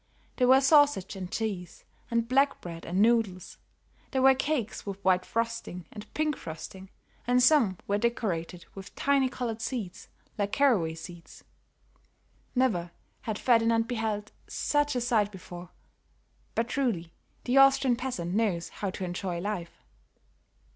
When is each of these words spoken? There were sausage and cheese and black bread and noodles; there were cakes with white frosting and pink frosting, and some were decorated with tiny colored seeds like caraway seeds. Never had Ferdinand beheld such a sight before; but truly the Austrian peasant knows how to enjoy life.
There 0.37 0.47
were 0.47 0.61
sausage 0.61 1.15
and 1.15 1.31
cheese 1.31 1.85
and 2.09 2.27
black 2.27 2.59
bread 2.59 2.85
and 2.85 3.03
noodles; 3.03 3.59
there 4.09 4.23
were 4.23 4.33
cakes 4.33 4.83
with 4.83 4.97
white 5.05 5.23
frosting 5.27 5.85
and 5.91 6.11
pink 6.15 6.35
frosting, 6.35 6.89
and 7.27 7.43
some 7.43 7.77
were 7.85 7.99
decorated 7.99 8.65
with 8.73 8.95
tiny 8.95 9.29
colored 9.29 9.61
seeds 9.61 10.07
like 10.39 10.53
caraway 10.53 10.95
seeds. 10.95 11.43
Never 12.55 12.89
had 13.21 13.37
Ferdinand 13.37 13.87
beheld 13.87 14.31
such 14.47 14.95
a 14.95 15.01
sight 15.01 15.31
before; 15.31 15.69
but 16.55 16.67
truly 16.67 17.13
the 17.43 17.57
Austrian 17.59 17.95
peasant 17.95 18.33
knows 18.33 18.69
how 18.69 18.89
to 18.89 19.05
enjoy 19.05 19.37
life. 19.37 19.83